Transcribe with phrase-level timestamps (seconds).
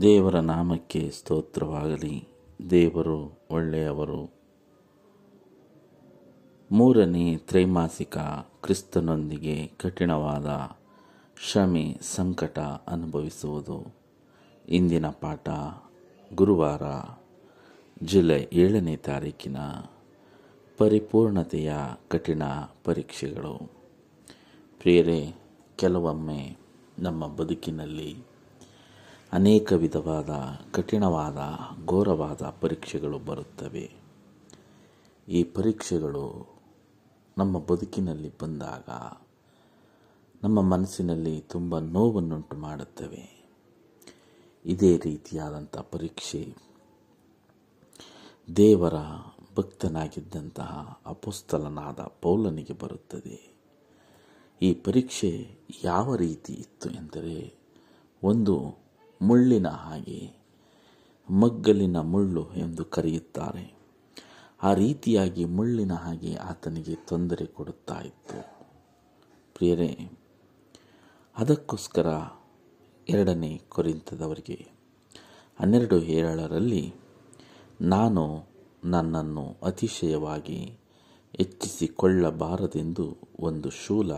[0.00, 2.28] ದೇವರ ನಾಮಕ್ಕೆ ಸ್ತೋತ್ರವಾಗಲಿ.
[2.70, 4.30] ದೇವರು ಒಳ್ಳೆಯವರು.
[6.72, 8.18] ಮೂರನೇ ತ್ರೈಮಾಸಿಕ
[8.62, 10.46] ಕ್ರಿಸ್ತನೊಂದಿಗೆ ಕಠಿಣವಾದ
[11.46, 13.94] ಶ್ರಮೆ ಸಂಕಟ ಅನುಭವಿಸುವುದು.
[14.68, 15.48] ಇಂದಿನ ಪಾಠ
[16.34, 16.82] ಗುರುವಾರ,
[18.02, 19.56] ಜುಲೈ ಏಳನೇ ತಾರೀಕಿನ
[20.78, 21.72] ಪರಿಪೂರ್ಣತೆಯ
[22.08, 22.42] ಕಠಿಣ
[22.84, 23.72] ಪರೀಕ್ಷೆಗಳು.
[24.80, 25.34] ಪ್ರಿಯರೇ,
[25.76, 26.56] ಕೆಲವೊಮ್ಮೆ
[26.98, 28.27] ನಮ್ಮ ಬದುಕಿನಲ್ಲಿ
[29.32, 30.30] ಅನೇಕ ವಿಧವಾದ,
[30.72, 31.38] ಕಠಿಣವಾದ,
[31.86, 33.92] ಘೋರವಾದ ಪರೀಕ್ಷೆಗಳು ಬರುತ್ತವೆ.
[35.28, 36.56] ಈ ಪರೀಕ್ಷೆಗಳು
[37.38, 38.88] ನಮ್ಮ ಬದುಕಿನಲ್ಲಿ ಬಂದಾಗ
[40.44, 43.50] ನಮ್ಮ ಮನಸ್ಸಿನಲ್ಲಿ ತುಂಬ ನೋವನ್ನುಂಟು ಮಾಡುತ್ತವೆ.
[44.64, 46.54] ಇದೇ ರೀತಿಯಾದಂಥ ಪರೀಕ್ಷೆ
[48.56, 48.94] ದೇವರ
[49.56, 53.54] ಭಕ್ತನಾಗಿದ್ದಂತಹ ಅಪುಸ್ತಲನಾದ ಪೌಲನಿಗೆ ಬರುತ್ತದೆ.
[54.62, 57.54] ಈ ಪರೀಕ್ಷೆ ಯಾವ ರೀತಿ ಇತ್ತು ಎಂದರೆ,
[58.22, 58.87] ಒಂದು
[59.22, 60.30] ಮುಳ್ಳಿನ ಹಾಗೆ,
[61.30, 63.78] ಮಗ್ಗಲಿನ ಮುಳ್ಳು ಎಂದು ಕರೆಯುತ್ತಾರೆ.
[64.62, 68.66] ಆ ರೀತಿಯಾಗಿ ಮುಳ್ಳಿನ ಹಾಗೆ ಆತನಿಗೆ ತೊಂದರೆ ಕೊಡುತ್ತಾ ಇತ್ತು.
[69.54, 70.10] ಪ್ರಿಯರೇ,
[71.36, 72.06] ಅದಕ್ಕೋಸ್ಕರ
[73.08, 74.68] ಎರಡನೇ ಕೊರಿಂತದವರಿಗೆ
[75.60, 76.94] ಹನ್ನೆರಡು ಏಳರಲ್ಲಿ,
[77.80, 78.44] ನಾನು
[78.84, 80.78] ನನ್ನನ್ನು ಅತಿಶಯವಾಗಿ
[81.36, 84.12] ಹೆಚ್ಚಿಸಿಕೊಳ್ಳಬಾರದೆಂದು ಒಂದು ಶೂಲ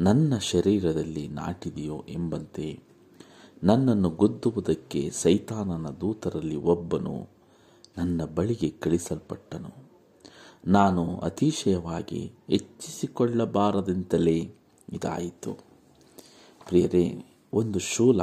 [0.00, 2.89] ನನ್ನ ಶರೀರದಲ್ಲಿ ನಾಟಿದೆಯೋ ಎಂಬಂತೆ
[3.62, 7.28] ನನ್ನನ್ನು ಗೊದ್ದುವುದಕ್ಕೆ ಸೈತಾನನ ದೂತರಲ್ಲಿ ಒಬ್ಬನು
[7.98, 9.90] ನನ್ನ ಬಳಿಗೆ ಕಳಿಸಲ್ಪಟ್ಟನು.
[10.66, 14.54] ನಾನು ಅತಿಶಯವಾಗಿ ಹೆಚ್ಚಿಸಿಕೊಳ್ಳಬಾರದೆಂತಲೇ
[14.92, 15.56] ಇದಾಯಿತು.
[16.66, 18.20] ಪ್ರಿಯರೇ, ಒಂದು ಶೂಲ.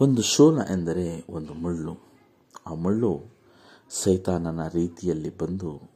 [0.00, 1.96] ಒಂದು ಶೂಲ ಎಂದರೆ ಒಂದು ಮುಳ್ಳು.
[2.66, 3.20] ಆ ಮುಳ್ಳು
[3.90, 5.90] ಸೈತಾನನ ರೀತಿಯಲ್ಲಿ ಬಂದು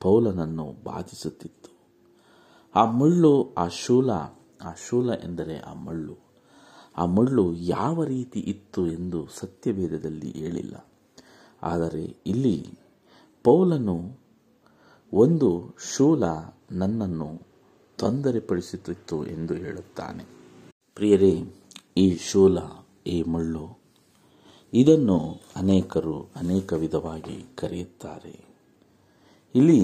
[0.00, 1.78] ಪೌಲನನ್ನು ಬಾಧಿಸುತ್ತಿತ್ತು.
[2.74, 4.10] ಆ ಮುಳ್ಳು, ಆ ಶೂಲ
[4.62, 6.27] ಆ ಶೂಲ ಎಂದರೆ ಆ ಮುಳ್ಳು.
[6.98, 10.76] ಆ ಮಳ್ಳು ಯಾವ ರೀತಿ ಇತ್ತು ಎಂದು ಸತ್ಯವೇದದಲ್ಲಿ ಹೇಳಿಲ್ಲ.
[11.62, 12.56] ಆದರೆ ಇಲ್ಲಿ
[13.44, 13.96] ಪೌಲನು
[15.12, 15.50] ಒಂದು
[15.96, 16.24] ಶೂಲ
[16.72, 17.28] ನನ್ನನ್ನು
[17.98, 20.24] ತೊಂದರೆಪಡಿಸುತ್ತಿತ್ತು ಎಂದು ಹೇಳುತ್ತಾನೆ.
[20.94, 21.34] ಪ್ರಿಯರೇ,
[21.96, 22.58] ಈ ಶೂಲ,
[23.06, 23.64] ಈ ಮುಳ್ಳು,
[24.74, 25.18] ಇದನ್ನು
[25.56, 28.34] ಅನೇಕರು ಅನೇಕ ವಿಧವಾಗಿ ಕರೆಯುತ್ತಾರೆ.
[29.54, 29.80] ಇಲ್ಲಿ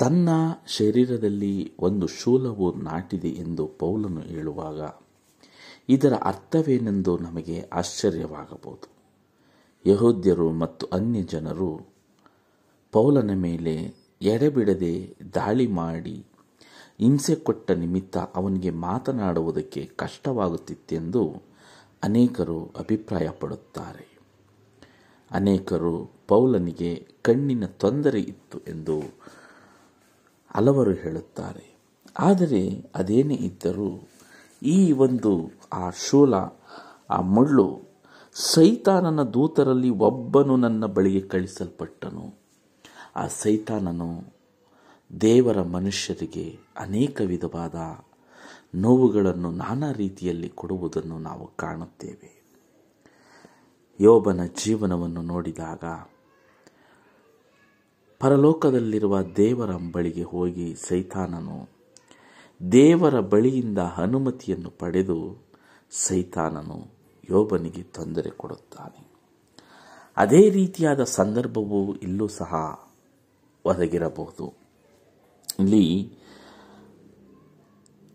[0.00, 0.28] ತನ್ನ
[0.66, 4.80] ಶರೀರದಲ್ಲಿ ಒಂದು ಶೂಲವು ನಾಟಿದೆ ಎಂದು ಪೌಲನು ಹೇಳುವಾಗ,
[5.88, 8.88] ಇದರ ಅರ್ಥವೇನೆಂದು ನಮಗೆ ಆಶ್ಚರ್ಯವಾಗಬಹುದು.
[9.86, 11.86] ಯಹೋದ್ಯರು ಮತ್ತು ಅನ್ಯ ಜನರು
[12.92, 16.26] ಪೌಲನ ಮೇಲೆ ಎಡೆಬಿಡದೆ ದಾಳಿ ಮಾಡಿ
[16.98, 21.42] ಹಿಂಸೆ ಕೊಟ್ಟ ನಿಮಿತ್ತ ಅವನಿಗೆ ಮಾತನಾಡುವುದಕ್ಕೆ ಕಷ್ಟವಾಗುತ್ತಿತ್ತೆಂದು
[22.02, 24.18] ಅನೇಕರು ಅಭಿಪ್ರಾಯಪಡುತ್ತಾರೆ.
[25.30, 29.19] ಅನೇಕರು ಪೌಲನಿಗೆ ಕಣ್ಣಿನ ತೊಂದರೆ ಇತ್ತು ಎಂದು
[30.60, 31.76] ಹಲವರು ಹೇಳುತ್ತಾರೆ.
[32.18, 34.08] ಆದರೆ ಅದೇನೇ ಇದ್ದರೂ
[34.62, 36.34] ಈ ಒಂದು ಆ ಶೂಲ,
[37.10, 37.80] ಆ ಮುಳ್ಳು
[38.34, 42.34] ಸೈತಾನನ ದೂತರಲ್ಲಿ ಒಬ್ಬನು ನನ್ನ ಬಳಿಗೆ ಕಳಿಸಲ್ಪಟ್ಟನು
[43.16, 44.34] ಆ ಸೈತಾನನು
[45.20, 47.74] ದೇವರ ಮನುಷ್ಯರಿಗೆ ಅನೇಕ ವಿಧವಾದ
[48.74, 52.42] ನೋವುಗಳನ್ನು ನಾನಾ ರೀತಿಯಲ್ಲಿ ಕೊಡುವುದನ್ನು ನಾವು ಕಾಣುತ್ತೇವೆ.
[54.00, 55.84] ಯೋಬನ ಜೀವನವನ್ನು ನೋಡಿದಾಗ
[58.20, 61.68] ಪರಲೋಕದಲ್ಲಿರುವ ದೇವರ ಬಳಿಗೆ ಹೋಗಿ ಸೈತಾನನು
[62.72, 65.48] ದೇವರ ಬಳಿಯಿಂದ ಅನುಮತಿಯನ್ನು ಪಡೆದು
[65.90, 66.90] ಸೈತಾನನು
[67.30, 69.10] ಯೋಬನಿಗೆ ತೊಂದರೆ ಕೊಡುತ್ತಾನೆ.
[70.16, 72.80] ಅದೇ ರೀತಿಯಾದ ಸಂದರ್ಭವು ಇಲ್ಲೂ ಸಹ
[73.64, 74.54] ಒದಗಿರಬಹುದು.
[75.58, 76.12] ಇಲ್ಲಿ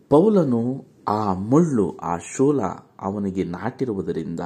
[0.08, 2.62] ಪೌಲನು ಆ ಮುಳ್ಳು, ಆ ಶೂಲ
[3.00, 4.40] ಅವನಿಗೆ ನಾಟಿರುವುದರಿಂದ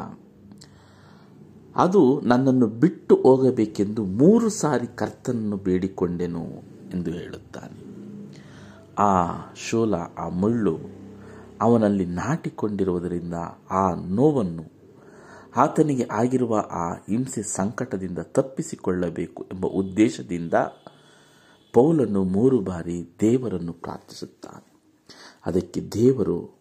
[1.76, 6.44] ಅದು ನನ್ನನ್ನು ಬಿಟ್ಟು ಹೋಗಬೇಕೆಂದು ಮೂರು ಸಾರಿ ಕರ್ತನನ್ನು ಬೇಡಿಕೊಂಡೆನು
[6.94, 7.90] ಎಂದು ಹೇಳುತ್ತಾನೆ.
[8.98, 10.78] ಆ ಶೂಲ, ಆ ಮುಳ್ಳು
[11.60, 13.34] ಅವನಲ್ಲಿ ನಾಟಿಕೊಂಡಿರುವುದರಿಂದ
[13.70, 14.64] ಆ ನೋವನ್ನು
[15.56, 20.54] ಆತನಿಗೆ ಆಗಿರುವ ಆ ಹಿಂಸೆ ಸಂಕಟದಿಂದ ತಪ್ಪಿಸಿಕೊಳ್ಳಬೇಕು ಎಂಬ ಉದ್ದೇಶದಿಂದ
[21.72, 24.70] ಪೌಲನ್ನು ಮೂರು ಬಾರಿ ದೇವರನ್ನು ಪ್ರಾರ್ಥಿಸುತ್ತಾನೆ.
[25.46, 26.59] ಅದಕ್ಕೆ ದೇವರು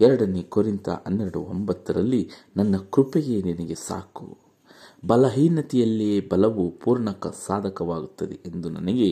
[0.00, 4.38] ಎರಡನೇ ಕೊರಿಂತ ಹನ್ನೆರಡು ಒಂಬತ್ತರಲ್ಲಿ, ನನ್ನ ಕೃಪೆಯೇ ನಿನಗೆ ಸಾಕು.
[5.06, 9.08] ಬಲಹೀನತೆಯಲ್ಲಿಯೇ ಬಲವು ಪೂರ್ಣಕ ಸಾಧಕವಾಗುತ್ತದೆ ಎಂದು ನನಗೆ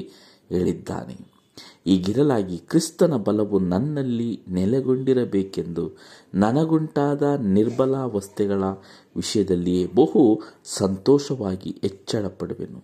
[0.49, 1.37] ಹೇಳಿದ್ದಾನೆ.
[1.87, 5.97] ಈಗಿರಲಾಗಿ ಕ್ರಿಸ್ತನ ಬಲವು ನನ್ನಲ್ಲಿ ನೆಲೆಗೊಂಡಿರಬೇಕೆಂದು
[6.35, 8.65] ನನಗುಂಟಾದ ನಿರ್ಬಲಾವಸ್ಥೆಗಳ
[9.17, 12.83] ವಿಷಯದಲ್ಲಿಯೇ ಬಹು ಸಂತೋಷವಾಗಿ ಹೆಚ್ಚಳ ಪಡುವೆನು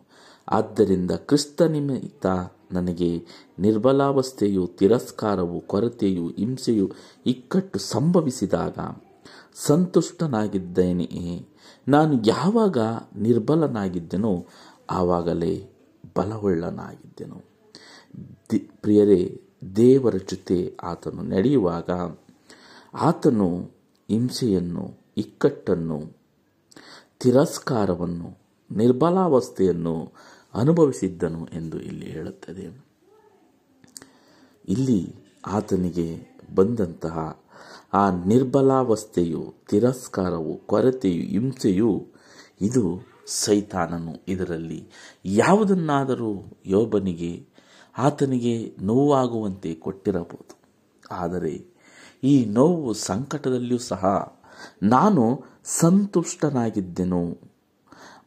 [0.48, 2.26] ಆದ್ದರಿಂದ ಕ್ರಿಸ್ತ ನಿಮಿತ್ತ
[2.72, 3.24] ನನಗೆ
[3.58, 6.90] ನಿರ್ಬಲಾವಸ್ಥೆಯು, ತಿರಸ್ಕಾರವು, ಕೊರತೆಯು, ಹಿಂಸೆಯು
[7.26, 8.78] ಇಕ್ಕಟ್ಟು ಸಂಭವಿಸಿದಾಗ
[9.54, 11.46] ಸಂತುಷ್ಟನಾಗಿದ್ದೇನೆ.
[11.88, 12.78] ನಾನು ಯಾವಾಗ
[13.16, 14.46] ನಿರ್ಬಲನಾಗಿದ್ದೆನೋ,
[14.90, 15.70] ಆವಾಗಲೇ
[16.16, 17.42] ಬಲವುಳ್ಳನಾಗಿದ್ದೆನು
[18.50, 19.42] ದಿ- ಪ್ರಿಯರೇ,
[19.76, 21.90] ದೇವರ ಜೊತೆ ಆತನು ನಡೆಯುವಾಗ
[22.94, 23.70] ಆತನು
[24.08, 26.16] ಹಿಂಸೆಯನ್ನು, ಇಕ್ಕಟ್ಟನ್ನು,
[27.20, 28.38] ತಿರಸ್ಕಾರವನ್ನು,
[28.72, 30.12] ನಿರ್ಬಲಾವಸ್ಥೆಯನ್ನು
[30.54, 32.86] ಅನುಭವಿಸಿದ್ದನು ಎಂದು ಇಲ್ಲಿ ಹೇಳುತ್ತದೆ.
[34.68, 35.14] ಇಲ್ಲಿ
[35.46, 37.42] ಆತನಿಗೆ ಬಂದಂತಹ
[37.92, 42.06] ಆ ನಿರ್ಬಲಾವಸ್ಥೆಯು, ತಿರಸ್ಕಾರವು, ಕೊರತೆಯು, ಹಿಂಸೆಯು,
[42.60, 44.14] ಇದು ಸೈತಾನನು.
[44.28, 44.88] ಇದರಲ್ಲಿ
[45.24, 47.46] ಯಾವುದನ್ನಾದರೂ ಯೋಬನಿಗೆ,
[47.98, 50.56] ಆತನಿಗೆ ನೋವಾಗುವಂತೆ ಕೊಟ್ಟಿರಬಹುದು.
[51.10, 51.64] ಆದರೆ
[52.24, 54.34] ಈ ನೋವು ಸಂಕಟದಲ್ಲಿಯೂ ಸಹ
[54.82, 57.38] ನಾನು ಸಂತುಷ್ಟನಾಗಿದ್ದೆನು,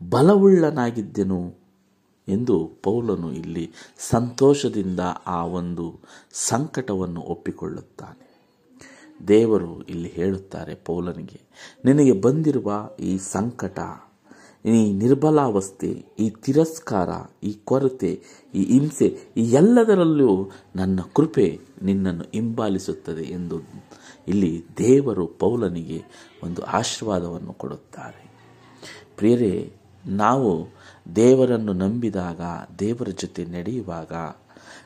[0.09, 1.64] ಬಲವುಳ್ಳನಾಗಿದ್ದೆನು
[2.27, 3.71] ಎಂದು ಪೌಲನು ಇಲ್ಲಿ
[4.09, 5.99] ಸಂತೋಷದಿಂದ ಆ ಒಂದು
[6.33, 8.25] ಸಂಕಟವನ್ನು ಒಪ್ಪಿಕೊಳ್ಳುತ್ತಾನೆ.
[9.27, 11.41] ದೇವರು ಇಲ್ಲಿ ಹೇಳುತ್ತಾರೆ ಪೌಲನಿಗೆ,
[11.85, 13.79] ನಿನಗೆ ಬಂದಿರುವ ಈ ಸಂಕಟ,
[14.65, 17.09] ಈ ನಿರ್ಬಲಾವಸ್ಥೆ, ಈ ತಿರಸ್ಕಾರ,
[17.43, 18.21] ಈ ಕೊರತೆ,
[18.53, 19.07] ಈ ಹಿಂಸೆ,
[19.37, 23.59] ಈ ಎಲ್ಲದರಲ್ಲೂ ನನ್ನ ಕೃಪೆ ನಿನ್ನನ್ನು ಹಿಂಬಾಲಿಸುತ್ತದೆ ಎಂದು
[24.27, 26.03] ಇಲ್ಲಿ ದೇವರು ಪೌಲನಿಗೆ
[26.43, 28.31] ಒಂದು ಆಶೀರ್ವಾದವನ್ನು ಕೊಡುತ್ತಾರೆ.
[29.17, 29.73] ಪ್ರಿಯರೇ,
[30.05, 30.74] ನಾವು
[31.15, 32.41] ದೇವರನ್ನು ನಂಬಿದಾಗ,
[32.79, 34.11] ದೇವರ ಜೊತೆ ನಡೆಯುವಾಗ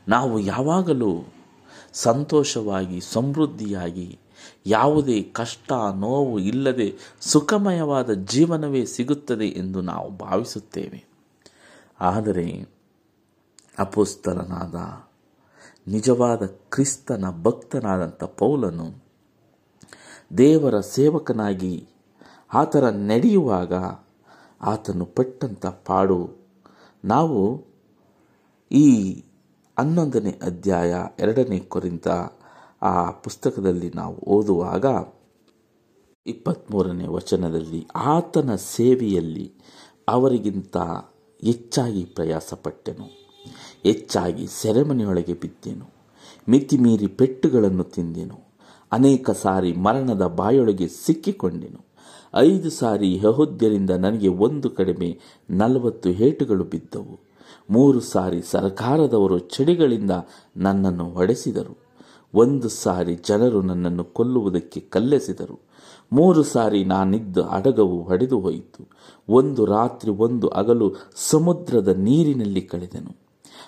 [0.08, 1.34] ನಾವು ಯಾವಾಗಲೂ
[1.94, 4.20] ಸಂತೋಷವಾಗಿ, ಸಮೃದ್ಧಿಯಾಗಿ,
[4.66, 11.06] ಯಾವುದೇ ಕಷ್ಟ, ನೋವು ಇಲ್ಲದೆ ಸುಖಮಯವಾದ ಜೀವನವೇ ಸಿಗುತ್ತದೆ ಎಂದು ನಾವು ಭಾವಿಸುತ್ತೇವೆ.
[12.00, 12.66] ಆದರೆ
[13.80, 15.10] ಅಪೋಸ್ತಲನಾದ,
[15.88, 19.04] ನಿಜವಾದ ಕ್ರಿಸ್ತನ ಭಕ್ತನಾದಂಥ ಪೌಲನು
[20.38, 21.88] ದೇವರ ಸೇವಕನಾಗಿ
[22.54, 23.74] ಆತರ ನಡೆಯುವಾಗ
[24.62, 26.30] ಆತನು ಪಟ್ಟಂತ ಪಾಡು.
[27.06, 27.66] ನಾವು
[28.72, 29.24] ಈ
[29.80, 32.08] ಹನ್ನೊಂದನೇ ಅಧ್ಯಾಯ ಎರಡನೇ ಕುರಿತ
[32.82, 34.86] ಆ ಪುಸ್ತಕದಲ್ಲಿ ನಾವು ಓದುವಾಗ
[36.28, 39.54] ಇಪ್ಪತ್ತ್ಮೂರನೇ ವಚನದಲ್ಲಿ ಆತನ ಸೇವೆಯಲ್ಲಿ
[40.08, 40.78] ಅವರಿಗಿಂತ
[41.42, 43.06] ಹೆಚ್ಚಾಗಿ ಪ್ರಯಾಸಪಟ್ಟೆನು.
[43.84, 45.86] ಹೆಚ್ಚಾಗಿ ಸೆರೆಮನೆಯೊಳಗೆ ಬಿದ್ದೆನು.
[46.50, 48.40] ಮಿತಿಮೀರಿ ಪೆಟ್ಟುಗಳನ್ನು ತಿಂದೆನು.
[48.92, 51.89] ಅನೇಕ ಸಾರಿ ಮರಣದ ಬಾಯೊಳಗೆ ಸಿಕ್ಕಿಕೊಂಡೆನು.
[52.36, 57.20] ಐದು ಸಾರಿ ಯಹೋದ್ಯರಿಂದ ನನಗೆ ಒಂದು ಕಡಿಮೆ ನಲವತ್ತು ಏಟುಗಳು ಬಿದ್ದವು.
[57.70, 60.12] ಮೂರು ಸಾರಿ ಸರ್ಕಾರದವರು ಚಡಿಗಳಿಂದ
[60.58, 61.78] ನನ್ನನ್ನು ಹೊಡೆಸಿದರು.
[62.34, 65.60] ಒಂದು ಸಾರಿ ಜನರು ನನ್ನನ್ನು ಕೊಲ್ಲುವುದಕ್ಕೆ ಕಲ್ಲೆಸಿದರು.
[66.14, 68.88] ಮೂರು ಸಾರಿ ನಾನಿದ್ದ ಅಡಗವು ಹೊಡೆದು ಹೋಯಿತು.
[69.30, 73.16] ಒಂದು ರಾತ್ರಿ ಒಂದು ಅಗಲು ಸಮುದ್ರದ ನೀರಿನಲ್ಲಿ ಕಳೆದೆನು.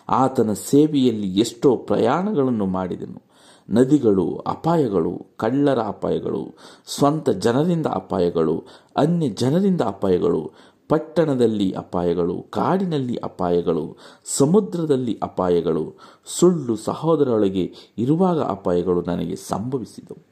[0.09, 3.31] ಆತನ ಸೇವೆಯಲ್ಲಿ ಎಷ್ಟೋ ಪ್ರಯಾಣಗಳನ್ನು ಮಾಡಿದೆನು.
[3.71, 6.47] ನದಿಗಳು, ಅಪಾಯಗಳು, ಕಳ್ಳರ ಅಪಾಯಗಳು,
[6.88, 8.63] ಸ್ವಂತ ಜನರಿಂದ ಅಪಾಯಗಳು,
[8.97, 10.51] ಅನ್ಯ ಜನರಿಂದ ಅಪಾಯಗಳು,
[10.89, 13.97] ಪಟ್ಟಣದಲ್ಲಿ ಅಪಾಯಗಳು, ಕಾಡಿನಲ್ಲಿ ಅಪಾಯಗಳು,
[14.38, 15.94] ಸಮುದ್ರದಲ್ಲಿ ಅಪಾಯಗಳು,
[16.39, 20.31] ಸುಳ್ಳು ಸಹೋದರೊಳಗೆ ಇರುವಾಗ ಅಪಾಯಗಳು ನನಗೆ ಸಂಭವಿಸಿದವು.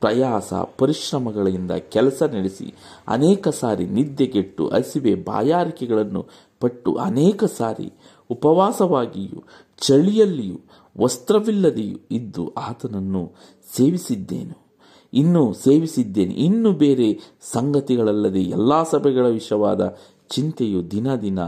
[0.00, 2.74] ಪ್ರಯಾಸ, ಪರಿಶ್ರಮಗಳಿಂದ ಕೆಲಸ ನಡೆಸಿ,
[3.08, 6.26] ಅನೇಕ ಸಾರಿ ನಿದ್ದೆಗೆಟ್ಟು ಹಸಿವೆ ಬಾಯಾರಿಕೆಗಳನ್ನು
[6.60, 7.92] ಪಟ್ಟು ಅನೇಕ ಸಾರಿ
[8.30, 9.44] ಉಪವಾಸವಾಗಿಯೂ,
[9.78, 10.60] ಚಳಿಯಲ್ಲಿಯೂ
[10.98, 13.32] ವಸ್ತ್ರವಿಲ್ಲದೆಯೂ ಇದ್ದು ಆತನನ್ನು
[13.76, 14.70] ಸೇವಿಸಿದ್ದೇನು?
[15.12, 16.34] ಇನ್ನೂ ಸೇವಿಸಿದ್ದೇನೆ.
[16.34, 19.96] ಇನ್ನು ಬೇರೆ ಸಂಗತಿಗಳಲ್ಲದೆ ಎಲ್ಲ ಸಭೆಗಳ ವಿಷಯವಾದ
[20.30, 21.38] ಚಿಂತೆಯು ದಿನ ದಿನ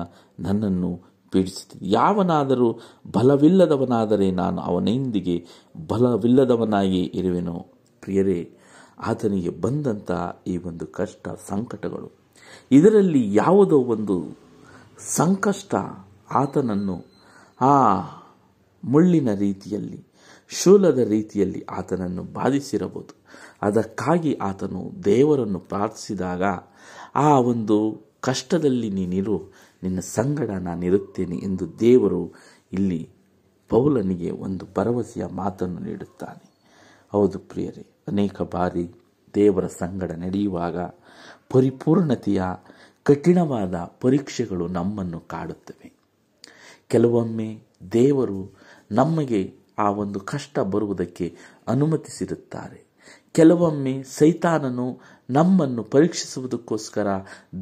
[0.41, 1.91] ನನ್ನನ್ನು ಪೀಡಿಸುತ್ತಿದೆ.
[1.91, 2.81] ಯಾವನಾದರೂ
[3.13, 5.47] ಬಲವಿಲ್ಲದವನಾದರೆ ನಾನು ಅವನೊಂದಿಗೆ
[5.89, 7.67] ಬಲವಿಲ್ಲದವನಾಗಿ ಇರುವೆನೋ.
[8.01, 8.51] ಪ್ರಿಯರೇ,
[8.99, 12.11] ಆತನಿಗೆ ಬಂದಂತಹ ಈ ಒಂದು ಕಷ್ಟ ಸಂಕಟಗಳು,
[12.71, 14.39] ಇದರಲ್ಲಿ ಯಾವುದೋ ಒಂದು
[14.99, 15.75] ಸಂಕಷ್ಟ
[16.31, 17.05] ಆತನನ್ನು,
[17.61, 18.01] ಆ
[18.85, 20.07] ಮುಳ್ಳಿನ ರೀತಿಯಲ್ಲಿ,
[20.49, 23.15] ಶೂಲದ ರೀತಿಯಲ್ಲಿ ಆತನನ್ನು ಬಾಧಿಸಿರಬಹುದು.
[23.63, 26.43] ಅದಕ್ಕಾಗಿ ಆತನು ದೇವರನ್ನು ಪ್ರಾರ್ಥಿಸಿದಾಗ,
[27.15, 32.33] ಆ ಒಂದು ಕಷ್ಟದಲ್ಲಿ ನೀನಿರು, ನಿನ್ನ ಸಂಗಡ ನಾನಿರುತ್ತೇನೆ ಎಂದು ದೇವರು
[32.73, 33.11] ಇಲ್ಲಿ
[33.69, 36.53] ಪೌಲನಿಗೆ ಒಂದು ಭರವಸೆಯ ಮಾತನ್ನು ನೀಡುತ್ತಾನೆ.
[37.13, 38.95] ಹೌದು ಪ್ರಿಯರೇ, ಅನೇಕ ಬಾರಿ
[39.35, 40.79] ದೇವರ ಸಂಗಡ ನಡೆಯುವಾಗ
[41.51, 42.43] ಪರಿಪೂರ್ಣತೆಯ,
[43.03, 45.93] ಕಠಿಣವಾದ ಪರೀಕ್ಷೆಗಳು ನಮ್ಮನ್ನು ಕಾಡುತ್ತವೆ.
[46.89, 47.63] ಕೆಲವೊಮ್ಮೆ
[47.93, 48.62] ದೇವರು
[48.93, 51.37] ನಮಗೆ ಆ ಒಂದು ಕಷ್ಟ ಬರುವುದಕ್ಕೆ
[51.69, 52.93] ಅನುಮತಿಸಿರುತ್ತಾರೆ.
[53.33, 57.07] ಕೆಲವೊಮ್ಮೆ ಸೈತಾನನು ನಮ್ಮನ್ನು ಪರೀಕ್ಷಿಸುವುದಕ್ಕೋಸ್ಕರ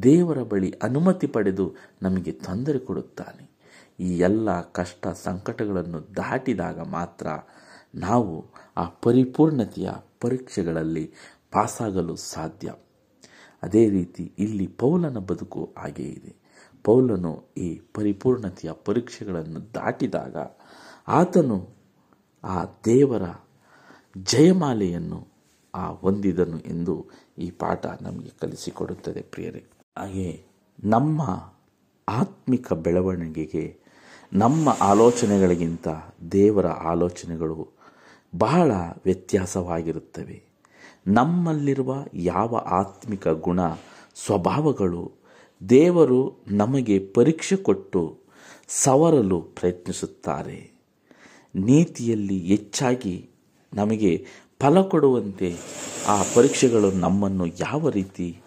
[0.03, 3.51] ದೇವರ ಬಳಿ ಅನುಮತಿ ಪಡೆದು ನಮಗೆ ತೊಂದರೆ ಕೊಡುತ್ತಾನೆ.
[3.99, 7.27] ಈ ಎಲ್ಲ ಕಷ್ಟ ಸಂಕಟಗಳನ್ನು ದಾಟಿದಾಗ ಮಾತ್ರ
[7.95, 8.45] ನಾವು
[8.77, 9.89] ಆ ಪರಿಪೂರ್ಣತೆಯ
[10.21, 11.11] ಪರೀಕ್ಷೆಗಳಲ್ಲಿ
[11.51, 12.73] ಪಾಸಾಗಲು ಸಾಧ್ಯ.
[13.63, 16.35] ಅದೇ ರೀತಿ ಇಲ್ಲಿ ಪೌಲನ ಬದುಕು ಹಾಗೇ ಇದೆ.
[16.83, 20.35] ಪೌಲನು ಈ ಪರಿಪೂರ್ಣತೆಯ ಪರೀಕ್ಷೆಗಳನ್ನು ದಾಟಿದಾಗ
[21.07, 21.69] ಆತನು
[22.43, 23.21] ಆ ದೇವರ
[24.17, 25.27] ಜಯಮಾಲೆಯನ್ನು
[25.75, 27.05] ಆ ಹೊಂದಿದನು ಎಂದು
[27.37, 29.65] ಈ ಪಾಠ ನಮಗೆ ಕಲಿಸಿಕೊಡುತ್ತದೆ ಪ್ರಿಯರೇ.
[29.97, 30.43] ಹಾಗೆ
[30.83, 31.21] ನಮ್ಮ
[32.07, 33.79] ಆತ್ಮಿಕ ಬೆಳವಣಿಗೆಗೆ,
[34.33, 35.87] ನಮ್ಮ ಆಲೋಚನೆಗಳಿಗಿಂತ
[36.31, 37.67] ದೇವರ ಆಲೋಚನೆಗಳು
[38.37, 38.71] ಬಹಳ
[39.05, 40.43] ವ್ಯತ್ಯಾಸವಾಗಿರುತ್ತವೆ.
[41.07, 43.59] ನಮ್ಮಲ್ಲಿರುವ ಯಾವ ಆತ್ಮಿಕ ಗುಣ,
[44.25, 45.11] ಸ್ವಭಾವಗಳು
[45.69, 48.19] ದೇವರು ನಮಗೆ ಪರೀಕ್ಷೆ ಕೊಟ್ಟು
[48.67, 50.70] ಸವರಲು ಪ್ರಯತ್ನಿಸುತ್ತಾರೆ.
[51.55, 53.29] ನೀತಿಯಲ್ಲಿ ಹೆಚ್ಚಾಗಿ
[53.73, 54.25] ನಮಗೆ
[54.61, 55.55] ಫಲ ಕೊಡುವಂತೆ
[56.07, 58.37] ಆ ಪರೀಕ್ಷೆಗಳು ನಮ್ಮನ್ನು ಯಾವ ರೀತಿ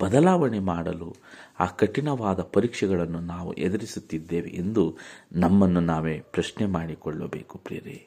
[0.00, 1.14] ಬದಲಾವಣೆ ಮಾಡಲು
[1.60, 4.96] ಆ ಕಠಿಣವಾದ ಪರೀಕ್ಷೆಗಳನ್ನು ನಾವು ಎದುರಿಸುತ್ತಿದ್ದೇವೆ ಎಂದು
[5.32, 8.06] ನಮ್ಮನ್ನು ನಾವೇ ಪ್ರಶ್ನೆ ಮಾಡಿಕೊಳ್ಳಬೇಕು ಪ್ರಿಯರೇ.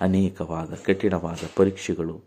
[0.00, 2.20] ಅನೇಕವಾದ ಕಠಿಣವಾದ ಪರೀಕ್ಷೆಗಳು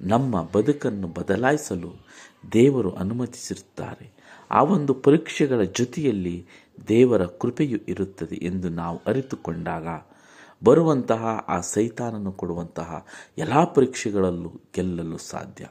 [0.00, 2.06] ನಮ್ಮ ಬದುಕನ್ನು ಬದಲಾಯಿಸಲು
[2.52, 4.12] ದೇವರು ಅನುಮತಿಸಿರುತ್ತಾರೆ.
[4.50, 6.46] ಆ ಒಂದು ಪರೀಕ್ಷೆಗಳ ಜೊತೆಯಲ್ಲಿ
[6.88, 9.86] ದೇವರ ಕೃಪೆಯು ಇರುತ್ತದೆ ಎಂದು ನಾವು ಅರಿತುಕೊಂಡಾಗ
[10.64, 13.06] ಬರುವಂತಹ ಆ ಸೈತಾನನ್ನು ಕೊಡುವಂತಹ
[13.38, 15.68] ಎಲ್ಲ ಪರೀಕ್ಷೆಗಳಲ್ಲೂ ಗೆಲ್ಲಲು ಸಾಧ್ಯ.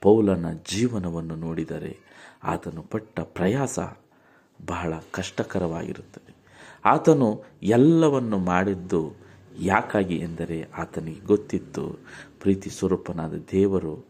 [0.00, 1.98] ಪೌಲನ ಜೀವನವನ್ನು ನೋಡಿದರೆ
[2.44, 3.78] ಆತನು ಪಟ್ಟ ಪ್ರಯಾಸ
[4.66, 6.34] ಬಹಳ ಕಷ್ಟಕರವಾಗಿರುತ್ತದೆ.
[6.84, 9.14] ಆತನು ಎಲ್ಲವನ್ನು ಮಾಡಿದ್ದು
[9.60, 11.98] ಯಾಕಾಗಿ ಎಂದರೆ ಆತನಿಗೆ ಗೊತ್ತಿತ್ತು,
[12.40, 14.04] ಪ್ರೀತಿ ಸ್ವರೂಪನಾದ ದೇವರು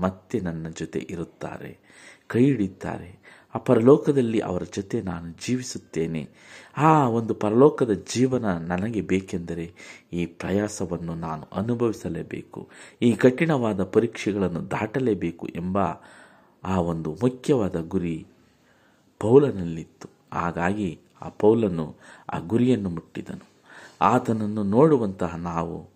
[0.00, 1.78] ಮತ್ತೆ ನನ್ನ ಜೊತೆ ಇರುತ್ತಾರೆ
[2.28, 3.19] ಕೈ ಹಿಡಿತಾರೆ
[3.54, 6.28] ಆ ಪರಲೋಕದಲ್ಲಿ ಅವರ ಜೊತೆ ನಾನು ಜೀವಿಸುತ್ತೇನೆ.
[6.76, 9.72] ಆ ಒಂದು ಪರಲೋಕದ ಜೀವನ ನನಗೆ ಬೇಕೆಂದರೆ
[10.12, 12.68] ಈ ಪ್ರಯಾಸವನ್ನು ನಾನು ಅನುಭವಿಸಲೇಬೇಕು.
[13.02, 15.78] ಈ ಕಠಿಣವಾದ ಪರೀಕ್ಷೆಗಳನ್ನು ದಾಟಲೇಬೇಕು ಎಂಬ
[16.64, 18.26] ಆ ಒಂದು ಮುಖ್ಯವಾದ ಗುರಿ
[19.18, 20.08] ಪೌಲನಲ್ಲಿತ್ತು.
[20.32, 21.94] ಹಾಗಾಗಿ ಆ ಪೌಲನು
[22.32, 23.50] ಆ ಗುರಿಯನ್ನು ಮುಟ್ಟಿದನು.
[24.00, 25.88] ಆತನನ್ನು ನೋಡುವಂತಹ ನಾವು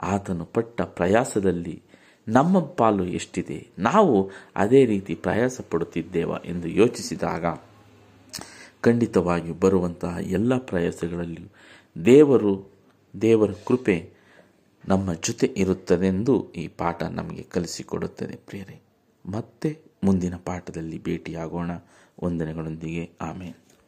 [0.00, 1.82] ಆತನು ಪಟ್ಟ ಪ್ರಯಾಸದಲ್ಲಿ
[2.28, 3.66] ನಮ್ಮ ಪಾಲು ಎಷ್ಟಿದೆ?
[3.78, 7.44] ನಾವು ಅದೇ ರೀತಿ ಪ್ರಯಾಸ ಪಡುತ್ತಿದ್ದೇವ ಎಂದು ಯೋಚಿಸಿದಾಗ
[8.80, 11.48] ಖಂಡಿತವಾಗಿ ಬರುವಂತಹ ಎಲ್ಲ ಪ್ರಯಾಸಗಳಲ್ಲಿಯೂ
[12.04, 12.70] ದೇವರು,
[13.20, 14.10] ದೇವರ ಕೃಪೆ
[14.88, 18.80] ನಮ್ಮ ಜೊತೆ ಇರುತ್ತದೆಂದು ಈ ಪಾಠ ನಮಗೆ ಕಲಿಸಿಕೊಡುತ್ತದೆ ಪ್ರಿಯರೇ.
[19.26, 21.70] ಮತ್ತೆ ಮುಂದಿನ ಪಾಠದಲ್ಲಿ ಭೇಟಿಯಾಗೋಣ.
[22.24, 23.10] ವಂದನೆಗಳೊಂದಿಗೆ.
[23.20, 23.65] ಆಮೇಲೆ